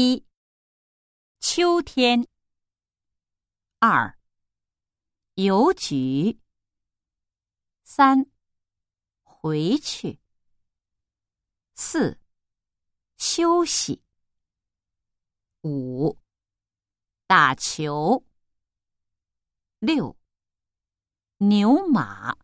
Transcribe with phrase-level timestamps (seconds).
[0.00, 0.24] 一。
[1.40, 2.24] 秋天。
[3.80, 4.16] 二。
[5.34, 6.38] 邮局。
[7.82, 8.30] 三。
[9.24, 10.20] 回去。
[11.74, 12.16] 四。
[13.16, 14.00] 休息。
[15.62, 16.16] 五。
[17.26, 18.24] 打球。
[19.80, 20.16] 六。
[21.38, 22.38] 牛马。